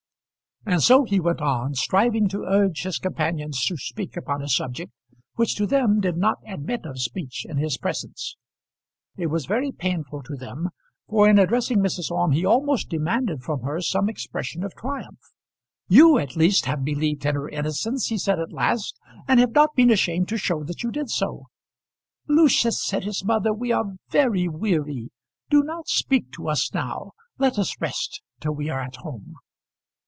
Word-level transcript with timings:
And 0.63 0.83
so 0.83 1.05
he 1.05 1.19
went 1.19 1.41
on, 1.41 1.73
striving 1.73 2.29
to 2.29 2.43
urge 2.47 2.83
his 2.83 2.99
companions 2.99 3.65
to 3.65 3.77
speak 3.77 4.15
upon 4.15 4.43
a 4.43 4.47
subject 4.47 4.91
which 5.33 5.55
to 5.55 5.65
them 5.65 5.99
did 5.99 6.17
not 6.17 6.37
admit 6.45 6.85
of 6.85 7.01
speech 7.01 7.47
in 7.49 7.57
his 7.57 7.79
presence. 7.79 8.37
It 9.17 9.27
was 9.27 9.47
very 9.47 9.71
painful 9.71 10.21
to 10.21 10.35
them, 10.35 10.69
for 11.09 11.27
in 11.27 11.39
addressing 11.39 11.79
Mrs. 11.79 12.11
Orme 12.11 12.33
he 12.33 12.45
almost 12.45 12.89
demanded 12.89 13.41
from 13.41 13.61
her 13.63 13.81
some 13.81 14.07
expression 14.07 14.63
of 14.63 14.75
triumph. 14.75 15.17
"You 15.87 16.19
at 16.19 16.35
least 16.35 16.65
have 16.67 16.85
believed 16.85 17.25
in 17.25 17.33
her 17.33 17.49
innocence," 17.49 18.05
he 18.09 18.19
said 18.19 18.37
at 18.37 18.53
last, 18.53 18.99
"and 19.27 19.39
have 19.39 19.53
not 19.53 19.73
been 19.75 19.89
ashamed 19.89 20.27
to 20.29 20.37
show 20.37 20.63
that 20.65 20.83
you 20.83 20.91
did 20.91 21.09
so." 21.09 21.47
"Lucius," 22.27 22.85
said 22.85 23.03
his 23.03 23.25
mother, 23.25 23.51
"we 23.51 23.71
are 23.71 23.95
very 24.11 24.47
weary; 24.47 25.09
do 25.49 25.63
not 25.63 25.87
speak 25.87 26.31
to 26.33 26.47
us 26.49 26.71
now. 26.71 27.13
Let 27.39 27.57
us 27.57 27.81
rest 27.81 28.21
till 28.39 28.51
we 28.53 28.69
are 28.69 28.79
at 28.83 28.97
home." 28.97 29.33